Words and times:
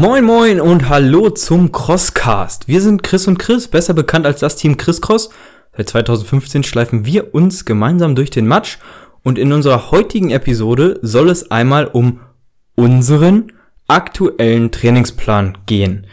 Moin 0.00 0.24
moin 0.24 0.62
und 0.62 0.88
hallo 0.88 1.28
zum 1.28 1.72
Crosscast. 1.72 2.68
Wir 2.68 2.80
sind 2.80 3.02
Chris 3.02 3.28
und 3.28 3.38
Chris, 3.38 3.68
besser 3.68 3.92
bekannt 3.92 4.24
als 4.24 4.40
das 4.40 4.56
Team 4.56 4.78
Chris 4.78 5.02
Cross. 5.02 5.28
Seit 5.76 5.90
2015 5.90 6.62
schleifen 6.64 7.04
wir 7.04 7.34
uns 7.34 7.66
gemeinsam 7.66 8.14
durch 8.14 8.30
den 8.30 8.46
Matsch 8.46 8.78
und 9.24 9.38
in 9.38 9.52
unserer 9.52 9.90
heutigen 9.90 10.30
Episode 10.30 10.98
soll 11.02 11.28
es 11.28 11.50
einmal 11.50 11.84
um 11.84 12.20
unseren 12.76 13.52
aktuellen 13.88 14.70
Trainingsplan 14.70 15.58
gehen. 15.66 16.06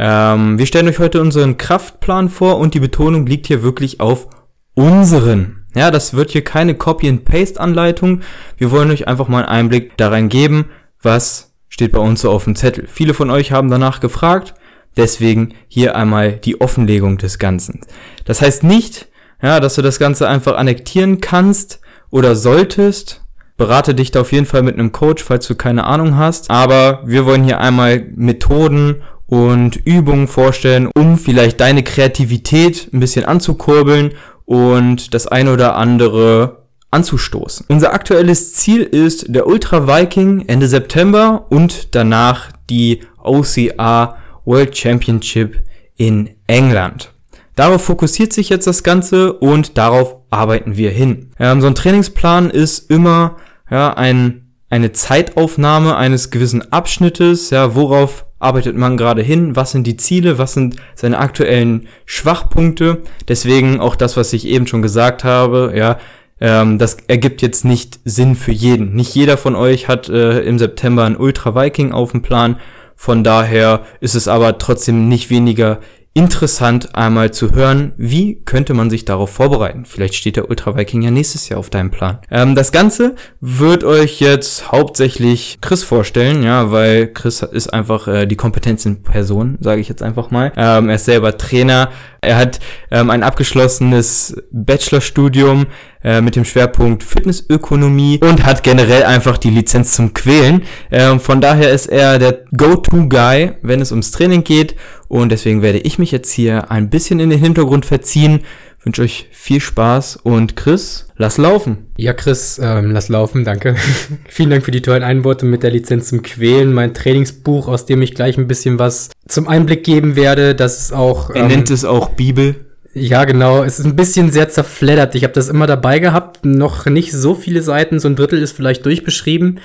Ähm, 0.00 0.58
wir 0.58 0.66
stellen 0.66 0.88
euch 0.88 0.98
heute 0.98 1.20
unseren 1.20 1.58
Kraftplan 1.58 2.30
vor 2.30 2.58
und 2.58 2.74
die 2.74 2.80
Betonung 2.80 3.24
liegt 3.24 3.46
hier 3.46 3.62
wirklich 3.62 4.00
auf 4.00 4.26
unseren. 4.74 5.64
Ja, 5.76 5.92
das 5.92 6.12
wird 6.12 6.32
hier 6.32 6.42
keine 6.42 6.74
Copy-and-Paste-Anleitung. 6.74 8.22
Wir 8.56 8.72
wollen 8.72 8.90
euch 8.90 9.06
einfach 9.06 9.28
mal 9.28 9.44
einen 9.44 9.66
Einblick 9.66 9.96
darin 9.96 10.28
geben, 10.28 10.70
was 11.00 11.47
steht 11.68 11.92
bei 11.92 12.00
uns 12.00 12.22
so 12.22 12.30
auf 12.30 12.44
dem 12.44 12.56
Zettel. 12.56 12.86
Viele 12.86 13.14
von 13.14 13.30
euch 13.30 13.52
haben 13.52 13.70
danach 13.70 14.00
gefragt, 14.00 14.54
deswegen 14.96 15.54
hier 15.68 15.96
einmal 15.96 16.32
die 16.32 16.60
Offenlegung 16.60 17.18
des 17.18 17.38
Ganzen. 17.38 17.80
Das 18.24 18.42
heißt 18.42 18.64
nicht, 18.64 19.08
ja, 19.42 19.60
dass 19.60 19.74
du 19.76 19.82
das 19.82 19.98
Ganze 19.98 20.28
einfach 20.28 20.56
annektieren 20.56 21.20
kannst 21.20 21.80
oder 22.10 22.34
solltest. 22.34 23.22
Berate 23.56 23.94
dich 23.94 24.10
da 24.10 24.20
auf 24.20 24.32
jeden 24.32 24.46
Fall 24.46 24.62
mit 24.62 24.74
einem 24.74 24.92
Coach, 24.92 25.22
falls 25.22 25.46
du 25.46 25.54
keine 25.54 25.84
Ahnung 25.84 26.16
hast. 26.16 26.50
Aber 26.50 27.02
wir 27.04 27.26
wollen 27.26 27.44
hier 27.44 27.60
einmal 27.60 28.06
Methoden 28.14 29.02
und 29.26 29.76
Übungen 29.84 30.26
vorstellen, 30.26 30.88
um 30.96 31.18
vielleicht 31.18 31.60
deine 31.60 31.82
Kreativität 31.82 32.88
ein 32.92 33.00
bisschen 33.00 33.24
anzukurbeln 33.24 34.12
und 34.46 35.12
das 35.12 35.26
eine 35.26 35.52
oder 35.52 35.76
andere 35.76 36.67
anzustoßen. 36.90 37.66
Unser 37.68 37.92
aktuelles 37.92 38.54
Ziel 38.54 38.82
ist 38.82 39.26
der 39.28 39.46
Ultra 39.46 39.86
Viking 39.86 40.44
Ende 40.46 40.68
September 40.68 41.46
und 41.50 41.94
danach 41.94 42.50
die 42.70 43.00
OCR 43.22 44.16
World 44.44 44.76
Championship 44.76 45.62
in 45.96 46.30
England. 46.46 47.12
Darauf 47.54 47.82
fokussiert 47.82 48.32
sich 48.32 48.48
jetzt 48.48 48.66
das 48.66 48.82
Ganze 48.84 49.32
und 49.32 49.76
darauf 49.76 50.16
arbeiten 50.30 50.76
wir 50.76 50.90
hin. 50.90 51.32
Ähm, 51.38 51.60
so 51.60 51.66
ein 51.66 51.74
Trainingsplan 51.74 52.50
ist 52.50 52.90
immer 52.90 53.36
ja, 53.70 53.92
ein, 53.94 54.52
eine 54.70 54.92
Zeitaufnahme 54.92 55.96
eines 55.96 56.30
gewissen 56.30 56.72
Abschnittes, 56.72 57.50
ja, 57.50 57.74
worauf 57.74 58.24
arbeitet 58.38 58.76
man 58.76 58.96
gerade 58.96 59.22
hin, 59.22 59.56
was 59.56 59.72
sind 59.72 59.86
die 59.86 59.96
Ziele, 59.96 60.38
was 60.38 60.52
sind 60.52 60.76
seine 60.94 61.18
aktuellen 61.18 61.88
Schwachpunkte. 62.06 63.02
Deswegen 63.26 63.80
auch 63.80 63.96
das, 63.96 64.16
was 64.16 64.32
ich 64.32 64.46
eben 64.46 64.68
schon 64.68 64.82
gesagt 64.82 65.24
habe, 65.24 65.72
ja, 65.74 65.98
ähm, 66.40 66.78
das 66.78 66.96
ergibt 67.08 67.42
jetzt 67.42 67.64
nicht 67.64 68.00
Sinn 68.04 68.34
für 68.34 68.52
jeden. 68.52 68.94
Nicht 68.94 69.14
jeder 69.14 69.36
von 69.36 69.56
euch 69.56 69.88
hat 69.88 70.08
äh, 70.08 70.40
im 70.40 70.58
September 70.58 71.04
ein 71.04 71.16
Ultra 71.16 71.54
Viking 71.54 71.92
auf 71.92 72.12
dem 72.12 72.22
Plan. 72.22 72.56
Von 72.94 73.24
daher 73.24 73.82
ist 74.00 74.14
es 74.14 74.28
aber 74.28 74.58
trotzdem 74.58 75.08
nicht 75.08 75.30
weniger 75.30 75.80
interessant 76.18 76.96
einmal 76.96 77.30
zu 77.30 77.52
hören, 77.52 77.92
wie 77.96 78.42
könnte 78.44 78.74
man 78.74 78.90
sich 78.90 79.04
darauf 79.04 79.30
vorbereiten. 79.30 79.84
Vielleicht 79.84 80.16
steht 80.16 80.34
der 80.34 80.50
Ultra 80.50 80.76
Viking 80.76 81.02
ja 81.02 81.12
nächstes 81.12 81.48
Jahr 81.48 81.60
auf 81.60 81.70
deinem 81.70 81.92
Plan. 81.92 82.18
Ähm, 82.28 82.56
das 82.56 82.72
Ganze 82.72 83.14
wird 83.40 83.84
euch 83.84 84.18
jetzt 84.18 84.72
hauptsächlich 84.72 85.58
Chris 85.60 85.84
vorstellen, 85.84 86.42
ja, 86.42 86.72
weil 86.72 87.12
Chris 87.12 87.42
ist 87.42 87.72
einfach 87.72 88.08
äh, 88.08 88.26
die 88.26 88.34
Kompetenz 88.34 88.84
in 88.84 89.04
Person, 89.04 89.58
sage 89.60 89.80
ich 89.80 89.88
jetzt 89.88 90.02
einfach 90.02 90.32
mal. 90.32 90.52
Ähm, 90.56 90.88
er 90.88 90.96
ist 90.96 91.04
selber 91.04 91.38
Trainer. 91.38 91.90
Er 92.20 92.36
hat 92.36 92.58
ähm, 92.90 93.10
ein 93.10 93.22
abgeschlossenes 93.22 94.42
Bachelorstudium 94.50 95.66
äh, 96.02 96.20
mit 96.20 96.34
dem 96.34 96.44
Schwerpunkt 96.44 97.04
Fitnessökonomie 97.04 98.18
und 98.22 98.44
hat 98.44 98.64
generell 98.64 99.04
einfach 99.04 99.38
die 99.38 99.50
Lizenz 99.50 99.92
zum 99.92 100.14
Quälen. 100.14 100.62
Ähm, 100.90 101.20
von 101.20 101.40
daher 101.40 101.70
ist 101.70 101.86
er 101.86 102.18
der 102.18 102.44
Go-To-Guy, 102.56 103.52
wenn 103.62 103.80
es 103.80 103.92
ums 103.92 104.10
Training 104.10 104.42
geht 104.42 104.74
und 105.08 105.32
deswegen 105.32 105.62
werde 105.62 105.78
ich 105.78 105.98
mich 105.98 106.12
jetzt 106.12 106.30
hier 106.30 106.70
ein 106.70 106.90
bisschen 106.90 107.18
in 107.18 107.30
den 107.30 107.40
Hintergrund 107.40 107.86
verziehen. 107.86 108.40
wünsche 108.84 109.02
euch 109.02 109.26
viel 109.32 109.60
Spaß 109.60 110.16
und 110.16 110.54
Chris, 110.54 111.06
lass 111.16 111.38
laufen. 111.38 111.86
Ja, 111.96 112.12
Chris, 112.12 112.60
ähm, 112.62 112.90
lass 112.90 113.08
laufen, 113.08 113.44
danke. 113.44 113.74
Vielen 114.28 114.50
Dank 114.50 114.64
für 114.64 114.70
die 114.70 114.82
tollen 114.82 115.02
Einworte 115.02 115.46
mit 115.46 115.62
der 115.62 115.70
Lizenz 115.70 116.08
zum 116.08 116.22
Quälen. 116.22 116.72
Mein 116.72 116.94
Trainingsbuch, 116.94 117.68
aus 117.68 117.86
dem 117.86 118.02
ich 118.02 118.14
gleich 118.14 118.36
ein 118.36 118.48
bisschen 118.48 118.78
was 118.78 119.08
zum 119.26 119.48
Einblick 119.48 119.82
geben 119.82 120.14
werde, 120.14 120.54
das 120.54 120.78
ist 120.80 120.92
auch. 120.92 121.30
Er 121.30 121.42
ähm, 121.42 121.48
nennt 121.48 121.70
es 121.70 121.84
auch 121.84 122.10
Bibel. 122.10 122.66
Ja, 122.94 123.24
genau. 123.24 123.62
Es 123.62 123.78
ist 123.78 123.86
ein 123.86 123.96
bisschen 123.96 124.30
sehr 124.30 124.48
zerfleddert. 124.48 125.14
Ich 125.14 125.24
habe 125.24 125.32
das 125.32 125.48
immer 125.48 125.66
dabei 125.66 125.98
gehabt. 125.98 126.44
Noch 126.44 126.86
nicht 126.86 127.12
so 127.12 127.34
viele 127.34 127.62
Seiten. 127.62 128.00
So 128.00 128.08
ein 128.08 128.16
Drittel 128.16 128.42
ist 128.42 128.56
vielleicht 128.56 128.84
durchbeschrieben. 128.84 129.60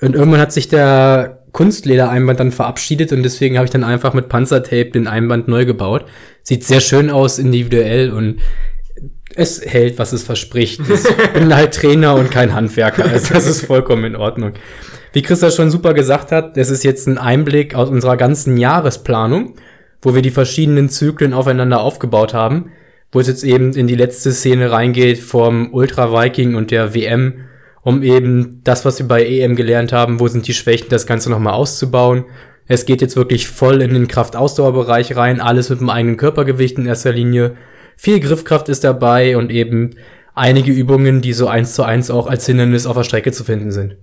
Und 0.00 0.14
irgendwann 0.14 0.40
hat 0.40 0.52
sich 0.52 0.68
der 0.68 1.41
Kunstledereinband 1.52 2.40
dann 2.40 2.52
verabschiedet 2.52 3.12
und 3.12 3.22
deswegen 3.22 3.56
habe 3.56 3.66
ich 3.66 3.70
dann 3.70 3.84
einfach 3.84 4.14
mit 4.14 4.28
Panzertape 4.28 4.90
den 4.90 5.06
Einband 5.06 5.48
neu 5.48 5.66
gebaut. 5.66 6.06
Sieht 6.42 6.64
sehr 6.64 6.80
schön 6.80 7.10
aus, 7.10 7.38
individuell 7.38 8.10
und 8.10 8.40
es 9.34 9.64
hält, 9.64 9.98
was 9.98 10.12
es 10.12 10.22
verspricht. 10.22 10.80
Ich 10.80 11.32
bin 11.34 11.54
halt 11.54 11.74
Trainer 11.74 12.14
und 12.14 12.30
kein 12.30 12.54
Handwerker, 12.54 13.04
also 13.04 13.34
das 13.34 13.46
ist 13.46 13.66
vollkommen 13.66 14.04
in 14.04 14.16
Ordnung. 14.16 14.52
Wie 15.12 15.22
Christa 15.22 15.50
schon 15.50 15.70
super 15.70 15.92
gesagt 15.92 16.32
hat, 16.32 16.56
das 16.56 16.70
ist 16.70 16.84
jetzt 16.84 17.06
ein 17.06 17.18
Einblick 17.18 17.74
aus 17.74 17.90
unserer 17.90 18.16
ganzen 18.16 18.56
Jahresplanung, 18.56 19.54
wo 20.00 20.14
wir 20.14 20.22
die 20.22 20.30
verschiedenen 20.30 20.88
Zyklen 20.88 21.34
aufeinander 21.34 21.80
aufgebaut 21.80 22.32
haben, 22.32 22.72
wo 23.12 23.20
es 23.20 23.26
jetzt 23.26 23.44
eben 23.44 23.74
in 23.74 23.86
die 23.86 23.94
letzte 23.94 24.32
Szene 24.32 24.70
reingeht 24.70 25.18
vom 25.18 25.72
Ultra 25.74 26.12
Viking 26.12 26.54
und 26.54 26.70
der 26.70 26.94
WM 26.94 27.44
um 27.82 28.02
eben 28.02 28.60
das, 28.64 28.84
was 28.84 28.98
wir 28.98 29.08
bei 29.08 29.24
EM 29.24 29.56
gelernt 29.56 29.92
haben, 29.92 30.20
wo 30.20 30.28
sind 30.28 30.46
die 30.46 30.54
Schwächen, 30.54 30.88
das 30.88 31.06
Ganze 31.06 31.30
nochmal 31.30 31.54
auszubauen. 31.54 32.24
Es 32.66 32.86
geht 32.86 33.00
jetzt 33.00 33.16
wirklich 33.16 33.48
voll 33.48 33.82
in 33.82 33.92
den 33.92 34.08
Kraft-Ausdauerbereich 34.08 35.16
rein, 35.16 35.40
alles 35.40 35.68
mit 35.68 35.80
dem 35.80 35.90
eigenen 35.90 36.16
Körpergewicht 36.16 36.78
in 36.78 36.86
erster 36.86 37.12
Linie. 37.12 37.56
Viel 37.96 38.20
Griffkraft 38.20 38.68
ist 38.68 38.84
dabei 38.84 39.36
und 39.36 39.50
eben 39.50 39.96
einige 40.34 40.72
Übungen, 40.72 41.20
die 41.20 41.32
so 41.32 41.48
eins 41.48 41.74
zu 41.74 41.82
eins 41.82 42.10
auch 42.10 42.28
als 42.28 42.46
Hindernis 42.46 42.86
auf 42.86 42.96
der 42.96 43.04
Strecke 43.04 43.32
zu 43.32 43.44
finden 43.44 43.72
sind. 43.72 43.96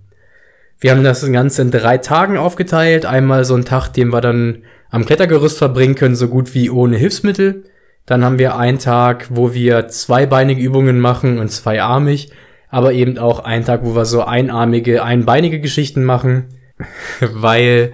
Wir 0.81 0.91
haben 0.91 1.03
das 1.03 1.29
Ganze 1.29 1.61
in 1.61 1.71
drei 1.71 1.97
Tagen 1.97 2.37
aufgeteilt. 2.37 3.05
Einmal 3.05 3.43
so 3.43 3.53
einen 3.53 3.65
Tag, 3.65 3.89
den 3.89 4.09
wir 4.09 4.21
dann 4.21 4.63
am 4.89 5.05
Klettergerüst 5.05 5.57
verbringen 5.57 5.95
können, 5.95 6.15
so 6.15 6.27
gut 6.27 6.53
wie 6.53 6.69
ohne 6.69 6.97
Hilfsmittel. 6.97 7.63
Dann 8.05 8.23
haben 8.23 8.39
wir 8.39 8.57
einen 8.57 8.79
Tag, 8.79 9.27
wo 9.29 9.53
wir 9.53 9.87
zweibeinige 9.87 10.61
Übungen 10.61 10.99
machen 10.99 11.37
und 11.39 11.49
zweiarmig 11.49 12.31
aber 12.69 12.93
eben 12.93 13.17
auch 13.17 13.39
einen 13.39 13.65
Tag, 13.65 13.83
wo 13.83 13.95
wir 13.95 14.05
so 14.05 14.23
einarmige, 14.23 15.03
einbeinige 15.03 15.59
Geschichten 15.59 16.03
machen, 16.03 16.45
weil 17.19 17.93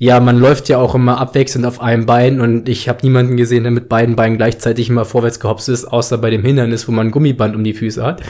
ja, 0.00 0.20
man 0.20 0.38
läuft 0.38 0.68
ja 0.68 0.78
auch 0.78 0.94
immer 0.94 1.18
abwechselnd 1.18 1.66
auf 1.66 1.80
einem 1.80 2.06
Bein 2.06 2.40
und 2.40 2.68
ich 2.68 2.88
habe 2.88 3.00
niemanden 3.02 3.36
gesehen, 3.36 3.64
der 3.64 3.72
mit 3.72 3.88
beiden 3.88 4.14
Beinen 4.14 4.36
gleichzeitig 4.36 4.88
immer 4.88 5.04
vorwärts 5.04 5.40
gehopst 5.40 5.68
ist, 5.68 5.86
außer 5.86 6.18
bei 6.18 6.30
dem 6.30 6.44
Hindernis, 6.44 6.86
wo 6.86 6.92
man 6.92 7.08
ein 7.08 7.10
Gummiband 7.10 7.56
um 7.56 7.64
die 7.64 7.74
Füße 7.74 8.04
hat. 8.04 8.22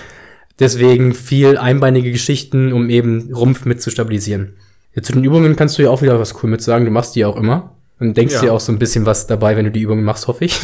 Deswegen 0.58 1.14
viel 1.14 1.58
einbeinige 1.58 2.10
Geschichten, 2.10 2.72
um 2.72 2.88
eben 2.88 3.32
Rumpf 3.34 3.66
mit 3.66 3.82
zu 3.82 3.90
stabilisieren. 3.90 4.54
Ja, 4.94 5.02
zu 5.02 5.12
den 5.12 5.22
Übungen 5.22 5.56
kannst 5.56 5.78
du 5.78 5.82
ja 5.82 5.90
auch 5.90 6.00
wieder 6.00 6.18
was 6.18 6.42
cool 6.42 6.48
mit 6.48 6.62
sagen, 6.62 6.86
du 6.86 6.90
machst 6.90 7.14
die 7.14 7.26
auch 7.26 7.36
immer. 7.36 7.74
Und 8.00 8.16
denkst 8.16 8.34
ja. 8.34 8.40
dir 8.40 8.52
auch 8.52 8.60
so 8.60 8.72
ein 8.72 8.78
bisschen 8.78 9.06
was 9.06 9.26
dabei, 9.26 9.56
wenn 9.56 9.64
du 9.64 9.72
die 9.72 9.82
Übungen 9.82 10.04
machst, 10.04 10.28
hoffe 10.28 10.44
ich. 10.44 10.58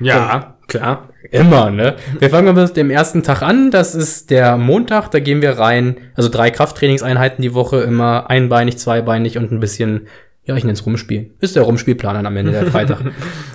ja, 0.00 0.55
klar. 0.68 1.08
Immer, 1.30 1.70
ne? 1.70 1.96
Wir 2.18 2.30
fangen 2.30 2.54
mit 2.54 2.76
dem 2.76 2.90
ersten 2.90 3.22
Tag 3.22 3.42
an. 3.42 3.70
Das 3.70 3.94
ist 3.94 4.30
der 4.30 4.56
Montag. 4.56 5.10
Da 5.10 5.20
gehen 5.20 5.42
wir 5.42 5.58
rein. 5.58 5.96
Also 6.14 6.28
drei 6.28 6.50
Krafttrainingseinheiten 6.50 7.42
die 7.42 7.54
Woche, 7.54 7.80
immer 7.80 8.30
einbeinig, 8.30 8.78
zweibeinig 8.78 9.38
und 9.38 9.52
ein 9.52 9.60
bisschen 9.60 10.06
ja, 10.46 10.54
ich 10.54 10.62
nenne 10.62 10.74
es 10.74 10.86
Rumspielen. 10.86 11.32
Ist 11.40 11.56
der 11.56 11.64
Rumspielplan 11.64 12.14
dann 12.14 12.26
am 12.26 12.36
Ende 12.36 12.52
der 12.52 12.66
Freitag. 12.70 13.00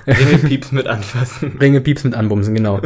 Ringelpieps 0.06 0.74
mit 0.74 0.88
anfassen. 0.88 1.58
Ringelpieps 1.60 2.04
mit 2.04 2.14
anbumsen, 2.16 2.54
genau. 2.54 2.82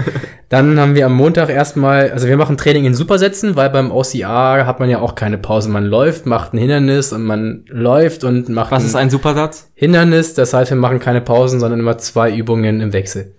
Dann 0.48 0.80
haben 0.80 0.94
wir 0.94 1.08
am 1.08 1.16
Montag 1.16 1.50
erstmal, 1.50 2.12
also 2.12 2.28
wir 2.28 2.38
machen 2.38 2.56
Training 2.56 2.86
in 2.86 2.94
Supersätzen, 2.94 3.56
weil 3.56 3.72
beim 3.72 3.92
OCR 3.92 4.68
hat 4.68 4.80
man 4.80 4.92
ja 4.92 5.00
auch 5.00 5.16
keine 5.16 5.40
Pause. 5.40 5.70
Man 5.70 5.86
läuft, 5.86 6.28
macht 6.28 6.54
ein 6.54 6.60
Hindernis 6.60 7.14
und 7.14 7.24
man 7.24 7.66
läuft 7.68 8.24
und 8.24 8.48
macht 8.48 8.72
Was 8.72 8.86
ist 8.86 8.96
ein 8.96 9.10
Supersatz? 9.10 9.72
Hindernis, 9.74 10.36
das 10.36 10.54
heißt, 10.54 10.70
wir 10.70 10.78
machen 10.78 11.00
keine 11.00 11.22
Pausen, 11.22 11.60
sondern 11.60 11.80
immer 11.80 11.98
zwei 11.98 12.32
Übungen 12.32 12.82
im 12.82 12.94
Wechsel. 12.94 13.34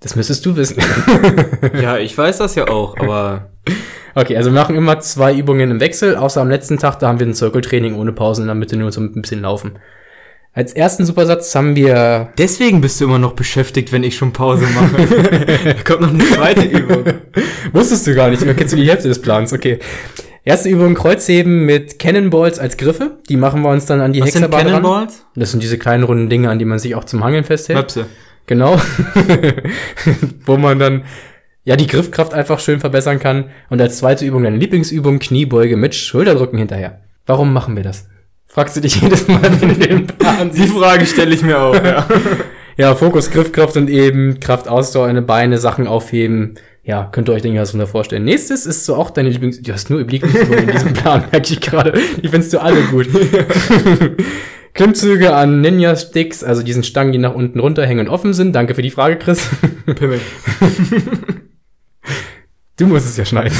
Das 0.00 0.14
müsstest 0.14 0.46
du 0.46 0.56
wissen. 0.56 0.82
ja, 1.82 1.98
ich 1.98 2.16
weiß 2.16 2.38
das 2.38 2.54
ja 2.54 2.68
auch, 2.68 2.96
aber 2.98 3.50
Okay, 4.14 4.36
also 4.36 4.50
wir 4.50 4.58
machen 4.58 4.74
immer 4.74 4.98
zwei 4.98 5.34
Übungen 5.34 5.70
im 5.70 5.80
Wechsel, 5.80 6.16
außer 6.16 6.40
am 6.40 6.48
letzten 6.48 6.78
Tag, 6.78 6.98
da 6.98 7.06
haben 7.08 7.20
wir 7.20 7.26
ein 7.26 7.34
Zirkeltraining 7.34 7.94
ohne 7.94 8.12
Pausen 8.12 8.42
in 8.42 8.48
der 8.48 8.56
Mitte 8.56 8.76
nur 8.76 8.90
so 8.90 9.00
ein 9.00 9.12
bisschen 9.12 9.42
laufen. 9.42 9.78
Als 10.52 10.72
ersten 10.72 11.06
Supersatz 11.06 11.54
haben 11.54 11.76
wir. 11.76 12.32
Deswegen 12.36 12.80
bist 12.80 13.00
du 13.00 13.04
immer 13.04 13.20
noch 13.20 13.34
beschäftigt, 13.34 13.92
wenn 13.92 14.02
ich 14.02 14.16
schon 14.16 14.32
Pause 14.32 14.66
mache. 14.74 15.06
da 15.64 15.74
kommt 15.84 16.00
noch 16.00 16.10
eine 16.10 16.24
zweite 16.24 16.62
Übung. 16.62 17.04
Wusstest 17.72 18.08
du 18.08 18.14
gar 18.16 18.30
nicht, 18.30 18.42
kennst 18.56 18.72
du 18.72 18.76
die 18.76 18.88
Hälfte 18.88 19.06
des 19.06 19.22
Plans, 19.22 19.52
okay. 19.52 19.78
Erste 20.44 20.68
Übung 20.68 20.94
Kreuzheben 20.94 21.64
mit 21.64 22.00
Cannonballs 22.00 22.58
als 22.58 22.76
Griffe. 22.76 23.18
Die 23.28 23.36
machen 23.36 23.62
wir 23.62 23.68
uns 23.68 23.86
dann 23.86 24.00
an 24.00 24.12
die 24.12 24.20
Was 24.20 24.28
Hexerbahn 24.28 24.60
sind 24.60 24.68
Cannonballs? 24.70 25.12
Ran. 25.12 25.26
Das 25.36 25.50
sind 25.52 25.62
diese 25.62 25.78
kleinen 25.78 26.02
runden 26.02 26.28
Dinge, 26.28 26.50
an 26.50 26.58
die 26.58 26.64
man 26.64 26.80
sich 26.80 26.96
auch 26.96 27.04
zum 27.04 27.22
Hangeln 27.22 27.44
festhält. 27.44 27.78
Möpse. 27.78 28.06
Genau. 28.48 28.80
Wo 30.44 30.56
man 30.56 30.80
dann 30.80 31.04
ja, 31.68 31.76
die 31.76 31.86
Griffkraft 31.86 32.32
einfach 32.32 32.60
schön 32.60 32.80
verbessern 32.80 33.20
kann. 33.20 33.50
Und 33.68 33.80
als 33.80 33.98
zweite 33.98 34.24
Übung 34.24 34.42
deine 34.42 34.56
Lieblingsübung, 34.56 35.18
Kniebeuge 35.18 35.76
mit 35.76 35.94
Schulterdrücken 35.94 36.58
hinterher. 36.58 37.02
Warum 37.26 37.52
machen 37.52 37.76
wir 37.76 37.82
das? 37.82 38.08
Fragst 38.46 38.74
du 38.74 38.80
dich 38.80 38.96
jedes 39.02 39.28
Mal, 39.28 39.42
wenn 39.60 39.68
du 39.68 39.86
den 39.86 40.06
Plan 40.06 40.50
Die 40.50 40.66
Frage 40.66 41.04
stelle 41.04 41.34
ich 41.34 41.42
mir 41.42 41.60
auch, 41.60 41.74
ja. 41.74 42.08
Ja, 42.78 42.94
Fokus, 42.94 43.32
Griffkraft 43.32 43.76
und 43.76 43.90
eben 43.90 44.38
Kraft, 44.38 44.68
Ausdauer, 44.68 45.08
eine 45.08 45.20
Beine, 45.20 45.58
Sachen 45.58 45.88
aufheben. 45.88 46.54
Ja, 46.84 47.08
könnt 47.10 47.28
ihr 47.28 47.32
euch, 47.32 47.44
ich, 47.44 47.54
was 47.56 47.72
von 47.72 47.86
vorstellen. 47.88 48.24
Nächstes 48.24 48.66
ist 48.66 48.86
so 48.86 48.94
auch 48.94 49.10
deine 49.10 49.30
Lieblings... 49.30 49.60
Du 49.60 49.72
hast 49.72 49.90
nur 49.90 50.00
Lieblingsübungen 50.00 50.60
in 50.60 50.70
diesem 50.70 50.92
Plan, 50.94 51.24
merke 51.30 51.52
ich 51.52 51.60
gerade. 51.60 51.92
Die 52.22 52.28
findest 52.28 52.52
du 52.52 52.62
alle 52.62 52.80
gut. 52.84 53.08
Klimmzüge 54.74 55.34
an 55.34 55.60
Ninja-Sticks, 55.60 56.44
also 56.44 56.62
diesen 56.62 56.82
Stangen, 56.82 57.12
die 57.12 57.18
nach 57.18 57.34
unten 57.34 57.58
runterhängen 57.58 58.06
und 58.06 58.12
offen 58.12 58.32
sind. 58.32 58.52
Danke 58.54 58.74
für 58.74 58.82
die 58.82 58.90
Frage, 58.90 59.16
Chris. 59.16 59.48
Pimmel. 59.86 60.20
Du 62.76 62.86
musst 62.86 63.06
es 63.06 63.16
ja 63.16 63.24
schneiden. 63.24 63.56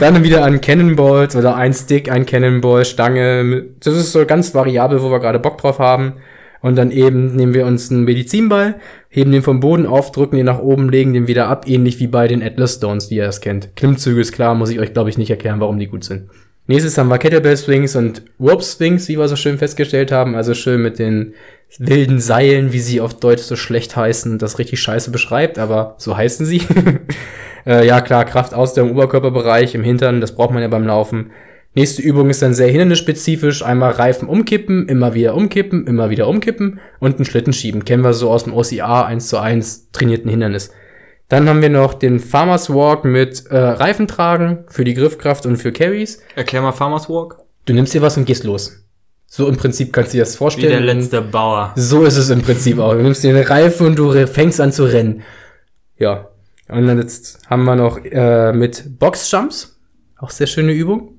Dann 0.00 0.24
wieder 0.24 0.44
an 0.44 0.60
Cannonballs 0.60 1.36
oder 1.36 1.54
ein 1.54 1.72
Stick, 1.74 2.10
ein 2.10 2.26
Cannonball, 2.26 2.84
Stange. 2.84 3.66
Das 3.80 3.96
ist 3.96 4.12
so 4.12 4.24
ganz 4.26 4.54
variabel, 4.54 5.02
wo 5.02 5.10
wir 5.10 5.20
gerade 5.20 5.38
Bock 5.38 5.58
drauf 5.58 5.78
haben. 5.78 6.14
Und 6.62 6.76
dann 6.76 6.90
eben 6.92 7.34
nehmen 7.34 7.54
wir 7.54 7.66
uns 7.66 7.90
einen 7.90 8.04
Medizinball, 8.04 8.76
heben 9.08 9.32
den 9.32 9.42
vom 9.42 9.58
Boden 9.60 9.84
auf, 9.84 10.12
drücken 10.12 10.36
den 10.36 10.46
nach 10.46 10.60
oben, 10.60 10.88
legen 10.88 11.12
den 11.12 11.26
wieder 11.26 11.48
ab, 11.48 11.68
ähnlich 11.68 11.98
wie 11.98 12.06
bei 12.06 12.28
den 12.28 12.42
Atlas 12.42 12.76
Stones, 12.76 13.08
die 13.08 13.16
ihr 13.16 13.26
das 13.26 13.40
kennt. 13.40 13.74
Klimmzüge 13.74 14.20
ist 14.20 14.32
klar, 14.32 14.54
muss 14.54 14.70
ich 14.70 14.78
euch, 14.78 14.92
glaube 14.92 15.10
ich, 15.10 15.18
nicht 15.18 15.30
erklären, 15.30 15.58
warum 15.58 15.78
die 15.80 15.88
gut 15.88 16.04
sind. 16.04 16.30
Nächstes 16.66 16.96
haben 16.96 17.08
wir 17.08 17.18
Kettlebell 17.18 17.56
Swings 17.56 17.96
und 17.96 18.22
Rope 18.38 18.62
Swings, 18.62 19.08
wie 19.08 19.18
wir 19.18 19.28
so 19.28 19.36
schön 19.36 19.58
festgestellt 19.58 20.12
haben. 20.12 20.36
Also 20.36 20.54
schön 20.54 20.80
mit 20.80 20.98
den 20.98 21.34
wilden 21.78 22.20
Seilen, 22.20 22.72
wie 22.72 22.78
sie 22.78 23.00
auf 23.00 23.14
Deutsch 23.14 23.42
so 23.42 23.56
schlecht 23.56 23.96
heißen, 23.96 24.38
das 24.38 24.58
richtig 24.58 24.80
scheiße 24.80 25.10
beschreibt, 25.10 25.58
aber 25.58 25.96
so 25.98 26.16
heißen 26.16 26.46
sie. 26.46 26.62
äh, 27.66 27.86
ja 27.86 28.00
klar, 28.00 28.24
Kraft 28.24 28.54
aus 28.54 28.74
dem 28.74 28.90
Oberkörperbereich, 28.90 29.74
im 29.74 29.82
Hintern, 29.82 30.20
das 30.20 30.34
braucht 30.34 30.52
man 30.52 30.62
ja 30.62 30.68
beim 30.68 30.86
Laufen. 30.86 31.30
Nächste 31.74 32.02
Übung 32.02 32.28
ist 32.28 32.42
dann 32.42 32.52
sehr 32.52 32.68
hindernisspezifisch. 32.68 33.64
Einmal 33.64 33.92
Reifen 33.92 34.28
umkippen, 34.28 34.88
immer 34.88 35.14
wieder 35.14 35.34
umkippen, 35.34 35.86
immer 35.86 36.10
wieder 36.10 36.28
umkippen 36.28 36.80
und 37.00 37.16
einen 37.16 37.24
Schlitten 37.24 37.54
schieben. 37.54 37.86
Kennen 37.86 38.04
wir 38.04 38.12
so 38.12 38.30
aus 38.30 38.44
dem 38.44 38.52
OCA 38.52 39.06
1 39.06 39.26
zu 39.26 39.38
1 39.38 39.90
trainierten 39.90 40.30
Hindernis. 40.30 40.70
Dann 41.32 41.48
haben 41.48 41.62
wir 41.62 41.70
noch 41.70 41.94
den 41.94 42.20
Farmers 42.20 42.68
Walk 42.68 43.06
mit 43.06 43.46
äh, 43.46 43.56
Reifen 43.56 44.06
tragen 44.06 44.66
für 44.68 44.84
die 44.84 44.92
Griffkraft 44.92 45.46
und 45.46 45.56
für 45.56 45.72
Carries. 45.72 46.20
Erklär 46.36 46.60
mal 46.60 46.72
Farmers 46.72 47.08
Walk. 47.08 47.38
Du 47.64 47.72
nimmst 47.72 47.94
dir 47.94 48.02
was 48.02 48.18
und 48.18 48.26
gehst 48.26 48.44
los. 48.44 48.84
So 49.24 49.48
im 49.48 49.56
Prinzip 49.56 49.94
kannst 49.94 50.12
du 50.12 50.18
dir 50.18 50.24
das 50.24 50.34
Wie 50.34 50.36
vorstellen. 50.36 50.84
der 50.84 50.94
letzte 50.94 51.22
Bauer. 51.22 51.72
So 51.74 52.04
ist 52.04 52.18
es 52.18 52.28
im 52.28 52.42
Prinzip 52.42 52.78
auch. 52.78 52.92
Du 52.92 52.98
nimmst 52.98 53.24
dir 53.24 53.30
eine 53.30 53.48
Reife 53.48 53.86
und 53.86 53.98
du 53.98 54.12
fängst 54.26 54.60
an 54.60 54.72
zu 54.72 54.84
rennen. 54.84 55.22
Ja. 55.96 56.28
Und 56.68 56.86
dann 56.86 56.98
jetzt 56.98 57.38
haben 57.48 57.64
wir 57.64 57.76
noch 57.76 58.04
äh, 58.04 58.52
mit 58.52 58.98
Boxjumps. 58.98 59.80
Auch 60.18 60.28
sehr 60.28 60.46
schöne 60.46 60.72
Übung. 60.72 61.11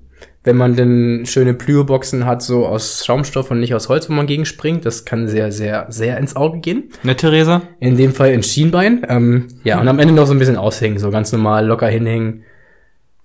Wenn 0.45 0.57
man 0.57 0.75
denn 0.75 1.25
schöne 1.25 1.53
Plyo-Boxen 1.53 2.25
hat, 2.25 2.41
so 2.41 2.65
aus 2.65 3.05
Schaumstoff 3.05 3.49
und 3.49 3.61
nicht 3.61 3.73
aus 3.73 3.87
Holz, 3.87 4.09
wo 4.09 4.13
man 4.13 4.27
gegenspringt, 4.27 4.85
das 4.85 5.05
kann 5.05 5.29
sehr, 5.29 5.53
sehr, 5.53 5.85
sehr 5.89 6.17
ins 6.17 6.35
Auge 6.35 6.59
gehen. 6.59 6.89
Ne, 7.03 7.15
Theresa? 7.15 7.61
In 7.79 7.95
dem 7.95 8.11
Fall 8.11 8.31
ins 8.31 8.51
Schienbein. 8.51 9.05
Ähm, 9.07 9.47
ja, 9.63 9.79
und 9.79 9.87
am 9.87 9.99
Ende 9.99 10.13
noch 10.13 10.27
so 10.27 10.33
ein 10.33 10.39
bisschen 10.39 10.57
aushängen, 10.57 10.99
so 10.99 11.11
ganz 11.11 11.31
normal 11.31 11.65
locker 11.65 11.87
hinhängen. 11.87 12.43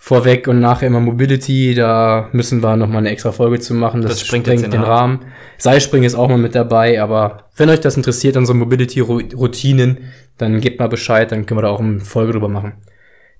Vorweg 0.00 0.46
und 0.46 0.60
nachher 0.60 0.86
immer 0.86 1.00
Mobility, 1.00 1.74
da 1.74 2.28
müssen 2.30 2.62
wir 2.62 2.76
noch 2.76 2.86
mal 2.86 2.98
eine 2.98 3.10
extra 3.10 3.32
Folge 3.32 3.58
zu 3.58 3.74
machen. 3.74 4.00
Das, 4.00 4.12
Das 4.12 4.26
sprengt, 4.26 4.46
jetzt 4.46 4.62
den 4.62 4.70
den 4.70 4.82
Rahmen. 4.82 5.26
Seilspringen 5.58 6.06
ist 6.06 6.14
auch 6.14 6.28
mal 6.28 6.38
mit 6.38 6.54
dabei, 6.54 7.02
aber 7.02 7.48
wenn 7.56 7.68
euch 7.68 7.80
das 7.80 7.96
interessiert, 7.96 8.36
unsere 8.36 8.56
Mobility-Routinen, 8.56 9.98
dann 10.38 10.60
gebt 10.60 10.78
mal 10.78 10.88
Bescheid, 10.88 11.32
dann 11.32 11.46
können 11.46 11.58
wir 11.58 11.62
da 11.62 11.70
auch 11.70 11.80
eine 11.80 11.98
Folge 11.98 12.32
drüber 12.32 12.48
machen. 12.48 12.74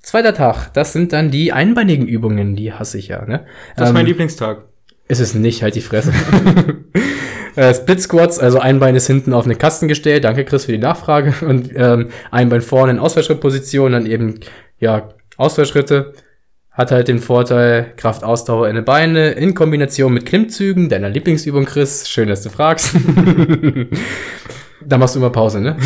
Zweiter 0.02 0.32
Tag, 0.34 0.72
das 0.72 0.92
sind 0.92 1.12
dann 1.12 1.30
die 1.30 1.52
einbeinigen 1.52 2.06
Übungen, 2.06 2.56
die 2.56 2.72
hasse 2.72 2.98
ich 2.98 3.08
ja, 3.08 3.24
ne? 3.26 3.44
Das 3.76 3.88
ist 3.88 3.94
mein 3.94 4.02
Ähm, 4.02 4.06
Lieblingstag. 4.06 4.62
ist 5.08 5.20
es 5.20 5.34
nicht, 5.34 5.62
halt 5.62 5.74
die 5.74 5.80
Fresse. 5.82 6.12
äh, 7.56 7.74
Split 7.74 8.00
Squats, 8.00 8.38
also 8.38 8.58
ein 8.58 8.78
Bein 8.78 8.94
ist 8.94 9.06
hinten 9.06 9.32
auf 9.34 9.44
eine 9.44 9.54
Kasten 9.56 9.88
gestellt. 9.88 10.24
Danke, 10.24 10.44
Chris, 10.44 10.64
für 10.64 10.72
die 10.72 10.78
Nachfrage. 10.78 11.34
Und 11.46 11.70
ähm, 11.74 12.08
ein 12.30 12.48
Bein 12.48 12.62
vorne 12.62 12.92
in 12.92 12.98
Ausfallschrittposition, 12.98 13.92
dann 13.92 14.06
eben, 14.06 14.40
ja, 14.78 15.10
Ausfallschritte. 15.36 16.14
Hat 16.70 16.92
halt 16.92 17.08
den 17.08 17.18
Vorteil, 17.18 17.92
Kraft, 17.96 18.22
Ausdauer 18.22 18.68
in 18.68 18.76
den 18.76 18.84
Beine 18.84 19.30
in 19.32 19.54
Kombination 19.54 20.14
mit 20.14 20.26
Klimmzügen, 20.26 20.88
deiner 20.88 21.08
Lieblingsübung, 21.08 21.64
Chris. 21.64 22.08
Schön, 22.08 22.28
dass 22.28 22.42
du 22.42 22.50
fragst. 22.50 22.94
da 24.86 24.96
machst 24.96 25.16
du 25.16 25.18
immer 25.18 25.30
Pause, 25.30 25.60
ne? 25.60 25.76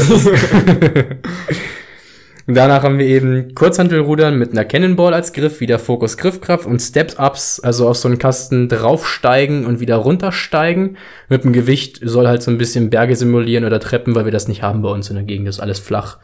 Und 2.46 2.56
Danach 2.56 2.82
haben 2.82 2.98
wir 2.98 3.06
eben 3.06 3.54
Kurzhantelrudern 3.54 4.36
mit 4.36 4.52
einer 4.52 4.64
Cannonball 4.64 5.14
als 5.14 5.32
Griff, 5.32 5.60
wieder 5.60 5.78
Fokus 5.78 6.16
Griffkraft 6.16 6.66
und 6.66 6.80
Step-Ups, 6.80 7.60
also 7.60 7.88
auf 7.88 7.96
so 7.96 8.08
einen 8.08 8.18
Kasten 8.18 8.68
draufsteigen 8.68 9.64
und 9.64 9.78
wieder 9.78 9.96
runtersteigen. 9.96 10.96
Mit 11.28 11.44
dem 11.44 11.52
Gewicht 11.52 12.00
soll 12.02 12.26
halt 12.26 12.42
so 12.42 12.50
ein 12.50 12.58
bisschen 12.58 12.90
Berge 12.90 13.14
simulieren 13.14 13.64
oder 13.64 13.78
Treppen, 13.78 14.14
weil 14.14 14.24
wir 14.24 14.32
das 14.32 14.48
nicht 14.48 14.62
haben 14.62 14.82
bei 14.82 14.90
uns 14.90 15.08
in 15.08 15.16
der 15.16 15.24
Gegend, 15.24 15.46
das 15.46 15.56
ist 15.56 15.62
alles 15.62 15.78
flach. 15.78 16.18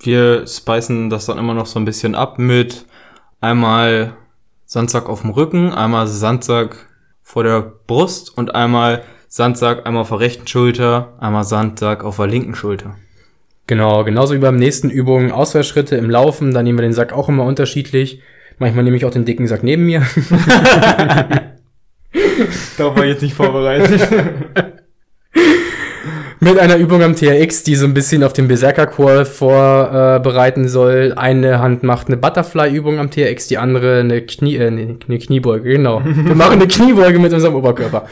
Wir 0.00 0.46
speisen 0.46 1.10
das 1.10 1.26
dann 1.26 1.38
immer 1.38 1.54
noch 1.54 1.66
so 1.66 1.78
ein 1.78 1.84
bisschen 1.84 2.14
ab 2.14 2.38
mit 2.38 2.86
einmal 3.40 4.14
Sandsack 4.64 5.08
auf 5.08 5.20
dem 5.20 5.30
Rücken, 5.30 5.72
einmal 5.72 6.06
Sandsack 6.06 6.86
vor 7.22 7.44
der 7.44 7.60
Brust 7.86 8.36
und 8.36 8.54
einmal 8.54 9.02
Sandsack 9.28 9.86
einmal 9.86 10.02
auf 10.02 10.08
der 10.08 10.20
rechten 10.20 10.46
Schulter, 10.46 11.14
einmal 11.20 11.44
Sandsack 11.44 12.02
auf 12.02 12.16
der 12.16 12.26
linken 12.26 12.54
Schulter. 12.54 12.96
Genau, 13.70 14.02
genauso 14.02 14.34
wie 14.34 14.38
beim 14.38 14.56
nächsten 14.56 14.90
Übungen 14.90 15.30
Ausfallschritte 15.30 15.94
im 15.94 16.10
Laufen, 16.10 16.52
da 16.52 16.60
nehmen 16.60 16.76
wir 16.76 16.82
den 16.82 16.92
Sack 16.92 17.12
auch 17.12 17.28
immer 17.28 17.44
unterschiedlich. 17.44 18.20
Manchmal 18.58 18.82
nehme 18.82 18.96
ich 18.96 19.04
auch 19.04 19.12
den 19.12 19.24
dicken 19.24 19.46
Sack 19.46 19.62
neben 19.62 19.86
mir. 19.86 20.00
Darauf 22.76 22.96
war 22.96 23.04
ich 23.04 23.12
jetzt 23.12 23.22
nicht 23.22 23.34
vorbereitet. 23.34 24.08
Mit 26.42 26.58
einer 26.58 26.78
Übung 26.78 27.02
am 27.02 27.14
TRX, 27.14 27.64
die 27.64 27.74
so 27.74 27.84
ein 27.84 27.92
bisschen 27.92 28.24
auf 28.24 28.32
den 28.32 28.48
Berserker 28.48 28.86
Core 28.86 29.26
vorbereiten 29.26 30.68
soll. 30.68 31.12
Eine 31.14 31.60
Hand 31.60 31.82
macht 31.82 32.06
eine 32.06 32.16
Butterfly-Übung 32.16 32.98
am 32.98 33.10
TRX, 33.10 33.48
die 33.48 33.58
andere 33.58 34.00
eine, 34.00 34.22
Knie, 34.22 34.56
äh, 34.56 34.68
eine 34.68 35.18
Kniebeuge, 35.18 35.68
genau. 35.68 36.02
Wir 36.02 36.34
machen 36.34 36.54
eine 36.54 36.66
Kniebeuge 36.66 37.18
mit 37.18 37.34
unserem 37.34 37.56
Oberkörper. 37.56 38.06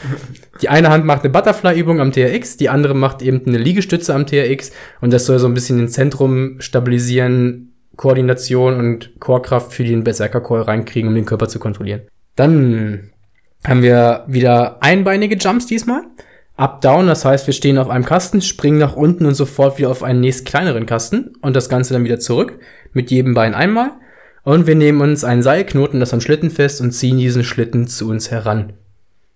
Die 0.61 0.69
eine 0.69 0.91
Hand 0.91 1.05
macht 1.05 1.23
eine 1.23 1.31
Butterfly-Übung 1.31 1.99
am 1.99 2.11
TRX, 2.11 2.57
die 2.57 2.69
andere 2.69 2.93
macht 2.93 3.23
eben 3.23 3.41
eine 3.47 3.57
Liegestütze 3.57 4.13
am 4.13 4.27
TRX 4.27 4.73
und 5.01 5.11
das 5.11 5.25
soll 5.25 5.39
so 5.39 5.47
ein 5.47 5.55
bisschen 5.55 5.79
den 5.79 5.87
Zentrum 5.87 6.61
stabilisieren, 6.61 7.73
Koordination 7.95 8.75
und 8.75 9.19
Core-Kraft 9.19 9.73
für 9.73 9.83
den 9.83 10.03
Berserker 10.03 10.41
Core 10.41 10.67
reinkriegen, 10.67 11.09
um 11.09 11.15
den 11.15 11.25
Körper 11.25 11.47
zu 11.47 11.57
kontrollieren. 11.57 12.01
Dann 12.35 13.09
haben 13.67 13.81
wir 13.81 14.25
wieder 14.27 14.83
einbeinige 14.83 15.35
Jumps 15.35 15.65
diesmal. 15.65 16.03
Up-Down, 16.59 17.07
das 17.07 17.23
heißt, 17.23 17.47
wir 17.47 17.53
stehen 17.53 17.77
auf 17.77 17.89
einem 17.89 18.03
Kasten, 18.03 18.41
springen 18.41 18.79
nach 18.79 18.95
unten 18.95 19.25
und 19.25 19.33
sofort 19.33 19.77
wieder 19.77 19.89
auf 19.89 20.03
einen 20.03 20.19
nächst 20.19 20.45
kleineren 20.45 20.85
Kasten 20.85 21.33
und 21.41 21.55
das 21.55 21.69
Ganze 21.69 21.93
dann 21.93 22.03
wieder 22.03 22.19
zurück 22.19 22.59
mit 22.91 23.11
jedem 23.11 23.33
Bein 23.33 23.53
einmal. 23.53 23.91
Und 24.43 24.67
wir 24.67 24.75
nehmen 24.75 24.99
uns 24.99 25.23
einen 25.23 25.41
Seilknoten, 25.41 26.01
das 26.01 26.13
am 26.13 26.19
Schlitten 26.19 26.49
fest 26.49 26.81
und 26.81 26.91
ziehen 26.91 27.17
diesen 27.17 27.45
Schlitten 27.45 27.87
zu 27.87 28.09
uns 28.09 28.29
heran. 28.29 28.73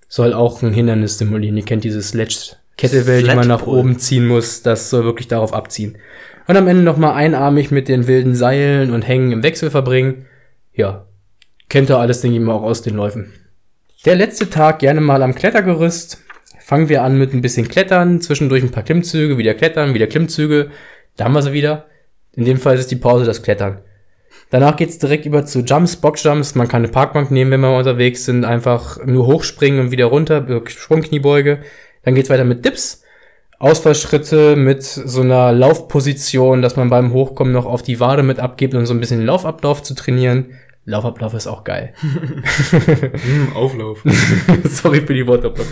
Soll 0.10 0.34
auch 0.34 0.62
ein 0.64 0.74
Hindernis 0.74 1.18
simulieren. 1.18 1.56
Ihr 1.56 1.64
kennt 1.64 1.86
diese 1.86 2.02
Sledge 2.02 2.58
Kettlebell, 2.78 3.24
die 3.24 3.36
man 3.36 3.48
nach 3.48 3.68
oben 3.68 4.00
ziehen 4.00 4.28
muss. 4.28 4.62
Das 4.62 4.90
soll 4.90 5.06
wirklich 5.06 5.30
darauf 5.30 5.54
abziehen. 5.54 5.98
Und 6.48 6.58
am 6.58 6.68
Ende 6.68 6.84
nochmal 6.84 7.14
einarmig 7.14 7.72
mit 7.72 7.88
den 7.88 8.08
wilden 8.08 8.36
Seilen 8.36 8.92
und 8.92 9.08
Hängen 9.08 9.32
im 9.32 9.44
Wechsel 9.44 9.72
verbringen. 9.72 10.26
Ja, 10.74 11.06
kennt 11.70 11.90
ihr 11.90 12.00
alles, 12.00 12.20
denke 12.20 12.38
ich 12.38 12.44
mal, 12.44 12.54
auch 12.54 12.64
aus 12.64 12.82
den 12.82 12.96
Läufen. 12.96 13.32
Der 14.06 14.16
letzte 14.16 14.50
Tag 14.50 14.80
gerne 14.80 15.00
mal 15.00 15.24
am 15.24 15.36
Klettergerüst. 15.36 16.23
Fangen 16.74 16.90
wir 16.90 17.04
an 17.04 17.20
mit 17.20 17.36
ein 17.36 17.42
bisschen 17.42 17.68
Klettern, 17.68 18.20
zwischendurch 18.20 18.64
ein 18.64 18.72
paar 18.72 18.82
Klimmzüge, 18.82 19.38
wieder 19.38 19.54
Klettern, 19.54 19.94
wieder 19.94 20.08
Klimmzüge. 20.08 20.72
Da 21.16 21.26
haben 21.26 21.34
wir 21.34 21.44
sie 21.44 21.54
wieder. 21.54 21.86
In 22.32 22.46
dem 22.46 22.58
Fall 22.58 22.80
ist 22.80 22.90
die 22.90 22.96
Pause 22.96 23.26
das 23.26 23.44
Klettern. 23.44 23.82
Danach 24.50 24.76
geht's 24.76 24.98
direkt 24.98 25.28
über 25.28 25.46
zu 25.46 25.60
Jumps, 25.60 25.98
Boxjumps. 25.98 26.56
Man 26.56 26.68
kann 26.68 26.82
eine 26.82 26.92
Parkbank 26.92 27.30
nehmen, 27.30 27.52
wenn 27.52 27.60
wir 27.60 27.78
unterwegs 27.78 28.26
sind. 28.26 28.44
Einfach 28.44 29.06
nur 29.06 29.28
hochspringen 29.28 29.82
und 29.82 29.92
wieder 29.92 30.06
runter, 30.06 30.48
Sprungkniebeuge. 30.66 31.60
Dann 32.02 32.16
geht's 32.16 32.32
weiter 32.32 32.44
mit 32.44 32.66
Dips. 32.66 33.04
Ausfallschritte 33.60 34.56
mit 34.56 34.82
so 34.82 35.22
einer 35.22 35.52
Laufposition, 35.52 36.64
dass 36.64 36.76
man 36.76 36.90
beim 36.90 37.14
Hochkommen 37.14 37.54
noch 37.54 37.68
auf 37.68 37.84
die 37.84 38.00
Wade 38.00 38.24
mit 38.24 38.40
abgibt, 38.40 38.74
um 38.74 38.88
so 38.88 38.96
ein 38.96 39.00
bisschen 39.00 39.20
den 39.20 39.28
Laufablauf 39.28 39.84
zu 39.84 39.94
trainieren. 39.94 40.58
Laufablauf 40.86 41.34
ist 41.34 41.48
auch 41.48 41.64
geil. 41.64 41.94
Hm, 43.24 43.56
Auflauf. 43.56 44.04
Sorry 44.66 45.02
für 45.02 45.14
die 45.14 45.26
Wortdoppelung. 45.26 45.68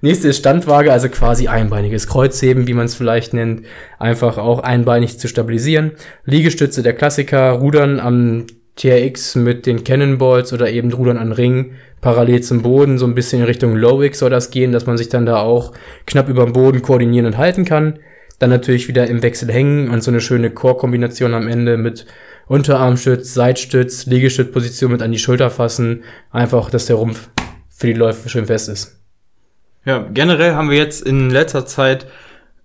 Nächste 0.00 0.28
ist 0.28 0.38
Standwaage, 0.38 0.92
also 0.92 1.08
quasi 1.08 1.48
einbeiniges 1.48 2.06
Kreuzheben, 2.06 2.66
wie 2.66 2.74
man 2.74 2.86
es 2.86 2.94
vielleicht 2.94 3.32
nennt. 3.32 3.64
Einfach 3.98 4.36
auch 4.38 4.60
einbeinig 4.60 5.18
zu 5.18 5.28
stabilisieren. 5.28 5.92
Liegestütze 6.24 6.82
der 6.82 6.92
Klassiker, 6.92 7.52
Rudern 7.52 8.00
am 8.00 8.46
TRX 8.76 9.36
mit 9.36 9.66
den 9.66 9.84
Cannonballs 9.84 10.52
oder 10.52 10.70
eben 10.70 10.92
Rudern 10.92 11.18
an 11.18 11.32
Ringen, 11.32 11.76
parallel 12.00 12.42
zum 12.42 12.62
Boden, 12.62 12.98
so 12.98 13.06
ein 13.06 13.14
bisschen 13.14 13.40
in 13.40 13.46
Richtung 13.46 13.76
Low-X 13.76 14.18
soll 14.18 14.30
das 14.30 14.50
gehen, 14.50 14.72
dass 14.72 14.86
man 14.86 14.98
sich 14.98 15.08
dann 15.08 15.26
da 15.26 15.38
auch 15.38 15.72
knapp 16.06 16.28
über 16.28 16.44
dem 16.44 16.52
Boden 16.52 16.82
koordinieren 16.82 17.26
und 17.26 17.38
halten 17.38 17.64
kann. 17.64 17.98
Dann 18.40 18.50
natürlich 18.50 18.88
wieder 18.88 19.06
im 19.06 19.22
Wechsel 19.22 19.50
hängen 19.50 19.88
und 19.88 20.02
so 20.02 20.10
eine 20.10 20.20
schöne 20.20 20.50
Core-Kombination 20.50 21.34
am 21.34 21.46
Ende 21.46 21.76
mit 21.76 22.04
Unterarmstütz, 22.46 23.34
Seitstütz, 23.34 24.06
Liegestützposition 24.06 24.92
mit 24.92 25.02
an 25.02 25.12
die 25.12 25.18
Schulter 25.18 25.50
fassen. 25.50 26.04
Einfach, 26.30 26.70
dass 26.70 26.86
der 26.86 26.96
Rumpf 26.96 27.28
für 27.68 27.86
die 27.86 27.92
Läufe 27.92 28.28
schön 28.28 28.46
fest 28.46 28.68
ist. 28.68 29.00
Ja, 29.84 30.08
generell 30.12 30.54
haben 30.54 30.70
wir 30.70 30.78
jetzt 30.78 31.02
in 31.02 31.30
letzter 31.30 31.66
Zeit 31.66 32.06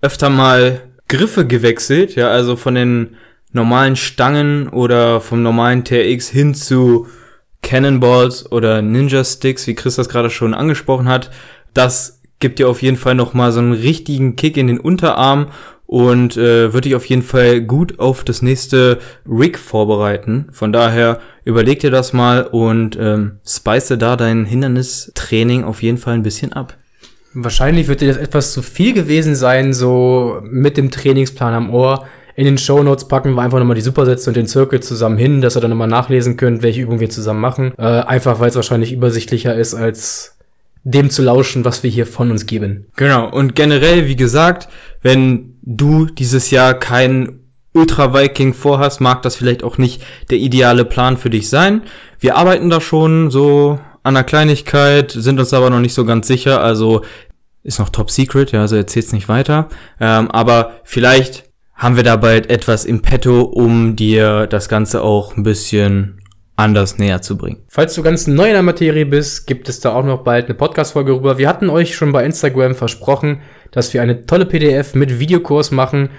öfter 0.01 0.29
mal 0.29 0.81
Griffe 1.07 1.45
gewechselt, 1.45 2.15
ja, 2.15 2.29
also 2.29 2.55
von 2.55 2.75
den 2.75 3.17
normalen 3.51 3.95
Stangen 3.95 4.69
oder 4.69 5.21
vom 5.21 5.41
normalen 5.41 5.83
TRX 5.83 6.29
hin 6.29 6.53
zu 6.53 7.07
Cannonballs 7.61 8.51
oder 8.51 8.81
Ninja 8.81 9.23
Sticks, 9.23 9.67
wie 9.67 9.75
Chris 9.75 9.95
das 9.95 10.07
gerade 10.07 10.29
schon 10.29 10.53
angesprochen 10.53 11.09
hat. 11.09 11.31
Das 11.73 12.21
gibt 12.39 12.59
dir 12.59 12.69
auf 12.69 12.81
jeden 12.81 12.95
Fall 12.95 13.15
nochmal 13.15 13.51
so 13.51 13.59
einen 13.59 13.73
richtigen 13.73 14.35
Kick 14.35 14.55
in 14.55 14.67
den 14.67 14.79
Unterarm 14.79 15.47
und 15.89 16.37
äh, 16.37 16.71
würde 16.71 16.81
dich 16.81 16.93
auf 16.93 17.05
jeden 17.05 17.23
Fall 17.23 17.61
gut 17.61 17.97
auf 17.97 18.23
das 18.23 18.43
nächste 18.43 18.99
Rig 19.27 19.57
vorbereiten. 19.57 20.45
Von 20.51 20.71
daher 20.71 21.19
überleg 21.45 21.79
dir 21.79 21.89
das 21.89 22.13
mal 22.13 22.43
und 22.43 22.95
ähm, 23.01 23.39
spice 23.43 23.95
da 23.97 24.15
dein 24.15 24.45
Hindernistraining 24.45 25.63
auf 25.63 25.81
jeden 25.81 25.97
Fall 25.97 26.13
ein 26.13 26.21
bisschen 26.21 26.53
ab. 26.53 26.77
Wahrscheinlich 27.33 27.87
wird 27.87 28.01
dir 28.01 28.07
das 28.07 28.17
etwas 28.17 28.53
zu 28.53 28.61
viel 28.61 28.93
gewesen 28.93 29.33
sein, 29.33 29.73
so 29.73 30.39
mit 30.43 30.77
dem 30.77 30.91
Trainingsplan 30.91 31.55
am 31.55 31.73
Ohr. 31.73 32.05
In 32.35 32.45
den 32.45 32.59
Show 32.59 32.83
Notes 32.83 33.07
packen 33.07 33.33
wir 33.33 33.41
einfach 33.41 33.57
nochmal 33.57 33.75
die 33.75 33.81
Supersätze 33.81 34.29
und 34.29 34.37
den 34.37 34.45
Zirkel 34.45 34.81
zusammen 34.81 35.17
hin, 35.17 35.41
dass 35.41 35.57
ihr 35.57 35.61
dann 35.61 35.71
nochmal 35.71 35.87
nachlesen 35.87 36.37
könnt, 36.37 36.61
welche 36.61 36.81
Übungen 36.81 36.99
wir 36.99 37.09
zusammen 37.09 37.41
machen. 37.41 37.73
Äh, 37.79 37.81
einfach 37.81 38.39
weil 38.39 38.49
es 38.49 38.55
wahrscheinlich 38.55 38.93
übersichtlicher 38.93 39.55
ist, 39.55 39.73
als 39.73 40.37
dem 40.83 41.09
zu 41.09 41.23
lauschen, 41.23 41.65
was 41.65 41.81
wir 41.83 41.89
hier 41.89 42.05
von 42.05 42.31
uns 42.31 42.45
geben. 42.45 42.85
Genau, 42.95 43.29
und 43.29 43.55
generell, 43.55 44.07
wie 44.07 44.15
gesagt, 44.15 44.69
wenn 45.01 45.55
du 45.69 46.05
dieses 46.05 46.49
Jahr 46.51 46.73
keinen 46.73 47.51
Ultra 47.73 48.13
Viking 48.13 48.53
vorhast, 48.53 48.99
mag 48.99 49.21
das 49.21 49.35
vielleicht 49.35 49.63
auch 49.63 49.77
nicht 49.77 50.01
der 50.31 50.39
ideale 50.39 50.83
Plan 50.83 51.17
für 51.17 51.29
dich 51.29 51.49
sein. 51.49 51.83
Wir 52.19 52.35
arbeiten 52.35 52.69
da 52.69 52.81
schon 52.81 53.29
so 53.29 53.79
an 54.01 54.17
einer 54.17 54.23
Kleinigkeit, 54.23 55.11
sind 55.11 55.39
uns 55.39 55.53
aber 55.53 55.69
noch 55.69 55.79
nicht 55.79 55.93
so 55.93 56.03
ganz 56.05 56.27
sicher, 56.27 56.61
also 56.61 57.03
ist 57.63 57.77
noch 57.77 57.89
top 57.89 58.09
secret, 58.09 58.51
ja, 58.51 58.61
also 58.61 58.75
erzähl's 58.75 59.11
nicht 59.11 59.29
weiter. 59.29 59.69
Ähm, 59.99 60.31
aber 60.31 60.79
vielleicht 60.83 61.43
haben 61.75 61.95
wir 61.95 62.03
da 62.03 62.15
bald 62.15 62.49
etwas 62.49 62.85
im 62.85 63.01
Petto, 63.01 63.41
um 63.41 63.95
dir 63.95 64.47
das 64.47 64.67
Ganze 64.67 65.03
auch 65.03 65.37
ein 65.37 65.43
bisschen 65.43 66.18
anders 66.59 66.97
näher 66.97 67.21
zu 67.21 67.37
bringen. 67.37 67.63
Falls 67.69 67.95
du 67.95 68.03
ganz 68.03 68.27
neu 68.27 68.47
in 68.47 68.53
der 68.53 68.63
Materie 68.63 69.05
bist, 69.05 69.47
gibt 69.47 69.69
es 69.69 69.79
da 69.79 69.93
auch 69.93 70.03
noch 70.03 70.23
bald 70.23 70.45
eine 70.45 70.55
Podcast-Folge 70.55 71.13
rüber. 71.13 71.37
Wir 71.37 71.47
hatten 71.47 71.69
euch 71.69 71.95
schon 71.95 72.11
bei 72.11 72.25
Instagram 72.25 72.75
versprochen, 72.75 73.41
dass 73.71 73.93
wir 73.93 74.01
eine 74.01 74.25
tolle 74.25 74.45
PDF 74.45 74.93
mit 74.93 75.19
Videokurs 75.19 75.71
machen. 75.71 76.09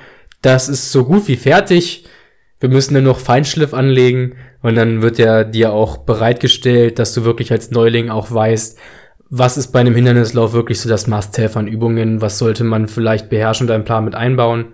Das 0.42 0.68
ist 0.68 0.90
so 0.90 1.04
gut 1.04 1.28
wie 1.28 1.36
fertig. 1.36 2.06
Wir 2.58 2.70
müssen 2.70 2.94
nur 2.94 3.02
noch 3.02 3.18
Feinschliff 3.18 3.74
anlegen 3.74 4.36
und 4.62 4.74
dann 4.74 5.02
wird 5.02 5.18
er 5.18 5.44
dir 5.44 5.72
auch 5.72 5.98
bereitgestellt, 5.98 6.98
dass 6.98 7.14
du 7.14 7.24
wirklich 7.24 7.52
als 7.52 7.70
Neuling 7.70 8.10
auch 8.10 8.30
weißt, 8.30 8.78
was 9.28 9.56
ist 9.56 9.68
bei 9.68 9.80
einem 9.80 9.94
Hindernislauf 9.94 10.52
wirklich 10.52 10.80
so 10.80 10.88
das 10.88 11.06
Must-Have 11.06 11.58
an 11.58 11.68
Übungen, 11.68 12.20
was 12.20 12.38
sollte 12.38 12.64
man 12.64 12.88
vielleicht 12.88 13.28
beherrschen 13.28 13.66
und 13.66 13.74
einen 13.74 13.84
Plan 13.84 14.04
mit 14.04 14.14
einbauen. 14.14 14.72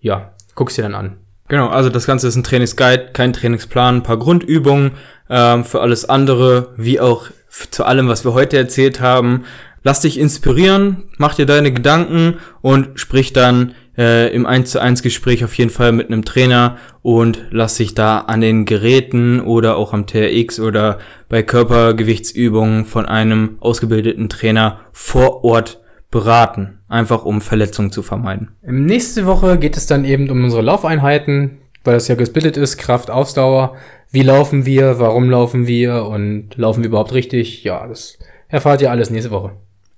Ja, 0.00 0.34
guck's 0.54 0.74
dir 0.74 0.82
dann 0.82 0.94
an. 0.94 1.23
Genau, 1.54 1.68
also 1.68 1.88
das 1.88 2.04
Ganze 2.04 2.26
ist 2.26 2.34
ein 2.34 2.42
Trainingsguide, 2.42 3.10
kein 3.12 3.32
Trainingsplan, 3.32 3.98
ein 3.98 4.02
paar 4.02 4.18
Grundübungen 4.18 4.90
ähm, 5.30 5.64
für 5.64 5.82
alles 5.82 6.04
andere, 6.04 6.74
wie 6.76 6.98
auch 6.98 7.26
zu 7.70 7.84
allem, 7.84 8.08
was 8.08 8.24
wir 8.24 8.34
heute 8.34 8.56
erzählt 8.56 9.00
haben. 9.00 9.44
Lass 9.84 10.00
dich 10.00 10.18
inspirieren, 10.18 11.04
mach 11.16 11.36
dir 11.36 11.46
deine 11.46 11.72
Gedanken 11.72 12.38
und 12.60 12.98
sprich 12.98 13.32
dann 13.32 13.76
äh, 13.96 14.34
im 14.34 14.46
1 14.46 14.72
zu 14.72 14.82
1 14.82 15.02
Gespräch 15.02 15.44
auf 15.44 15.54
jeden 15.54 15.70
Fall 15.70 15.92
mit 15.92 16.08
einem 16.08 16.24
Trainer 16.24 16.76
und 17.02 17.44
lass 17.52 17.76
dich 17.76 17.94
da 17.94 18.18
an 18.18 18.40
den 18.40 18.64
Geräten 18.64 19.38
oder 19.40 19.76
auch 19.76 19.92
am 19.92 20.08
TRX 20.08 20.58
oder 20.58 20.98
bei 21.28 21.44
Körpergewichtsübungen 21.44 22.84
von 22.84 23.06
einem 23.06 23.58
ausgebildeten 23.60 24.28
Trainer 24.28 24.80
vor 24.90 25.44
Ort 25.44 25.78
beraten, 26.10 26.80
einfach 26.94 27.24
um 27.24 27.40
Verletzungen 27.40 27.92
zu 27.92 28.02
vermeiden. 28.02 28.52
Nächste 28.62 29.26
Woche 29.26 29.58
geht 29.58 29.76
es 29.76 29.86
dann 29.86 30.04
eben 30.04 30.30
um 30.30 30.44
unsere 30.44 30.62
Laufeinheiten, 30.62 31.58
weil 31.82 31.94
das 31.94 32.08
ja 32.08 32.14
gesplittet 32.14 32.56
ist, 32.56 32.78
Kraft, 32.78 33.10
Ausdauer. 33.10 33.76
Wie 34.10 34.22
laufen 34.22 34.64
wir, 34.64 34.98
warum 35.00 35.28
laufen 35.28 35.66
wir 35.66 36.06
und 36.06 36.56
laufen 36.56 36.82
wir 36.82 36.88
überhaupt 36.88 37.12
richtig? 37.12 37.64
Ja, 37.64 37.86
das 37.86 38.18
erfahrt 38.48 38.80
ihr 38.80 38.90
alles 38.90 39.10
nächste 39.10 39.32
Woche. 39.32 39.52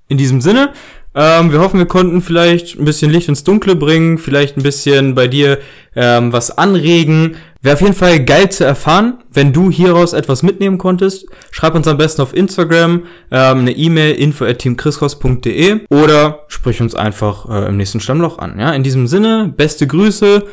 In 0.08 0.18
diesem 0.18 0.40
Sinne, 0.40 0.72
ähm, 1.14 1.52
wir 1.52 1.60
hoffen, 1.60 1.78
wir 1.78 1.86
konnten 1.86 2.22
vielleicht 2.22 2.78
ein 2.78 2.84
bisschen 2.84 3.10
Licht 3.10 3.28
ins 3.28 3.44
Dunkle 3.44 3.76
bringen, 3.76 4.18
vielleicht 4.18 4.56
ein 4.56 4.62
bisschen 4.62 5.14
bei 5.14 5.28
dir 5.28 5.58
ähm, 5.94 6.32
was 6.32 6.56
anregen. 6.56 7.36
Wäre 7.66 7.74
auf 7.74 7.80
jeden 7.80 7.94
Fall 7.94 8.24
geil 8.24 8.48
zu 8.48 8.62
erfahren, 8.62 9.24
wenn 9.32 9.52
du 9.52 9.72
hieraus 9.72 10.12
etwas 10.12 10.44
mitnehmen 10.44 10.78
konntest. 10.78 11.26
Schreib 11.50 11.74
uns 11.74 11.88
am 11.88 11.96
besten 11.96 12.22
auf 12.22 12.32
Instagram 12.32 13.02
ähm, 13.32 13.58
eine 13.58 13.72
E-Mail 13.72 14.14
info 14.14 14.44
at 14.44 14.60
teamchriscross.de 14.60 15.80
oder 15.90 16.44
sprich 16.46 16.80
uns 16.80 16.94
einfach 16.94 17.50
äh, 17.50 17.66
im 17.66 17.76
nächsten 17.76 17.98
Stammloch 17.98 18.38
an. 18.38 18.56
Ja, 18.60 18.72
in 18.72 18.84
diesem 18.84 19.08
Sinne, 19.08 19.52
beste 19.56 19.88
Grüße, 19.88 20.44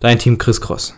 dein 0.00 0.18
Team 0.18 0.38
Chris 0.38 0.60
Cross. 0.60 0.94